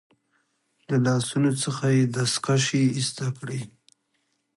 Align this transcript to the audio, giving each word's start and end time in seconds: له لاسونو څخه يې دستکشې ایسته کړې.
له 0.87 0.97
لاسونو 1.05 1.51
څخه 1.63 1.85
يې 1.95 2.03
دستکشې 2.15 2.81
ایسته 2.97 3.27
کړې. 3.37 3.61